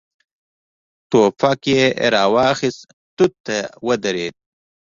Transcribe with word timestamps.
ټوپک 1.09 1.61
يې 1.73 1.83
را 2.13 2.23
واخيست، 2.33 2.81
توت 3.15 3.33
ته 3.45 3.57
ودرېد. 3.87 4.35